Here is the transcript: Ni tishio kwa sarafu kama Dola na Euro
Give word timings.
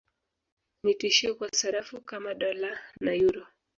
Ni 0.83 0.93
tishio 0.95 1.35
kwa 1.35 1.49
sarafu 1.53 2.01
kama 2.01 2.33
Dola 2.33 2.77
na 3.01 3.13
Euro 3.13 3.47